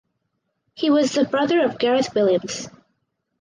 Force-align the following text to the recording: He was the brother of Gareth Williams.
He 0.73 0.89
was 0.89 1.11
the 1.11 1.25
brother 1.25 1.63
of 1.63 1.77
Gareth 1.77 2.15
Williams. 2.15 2.67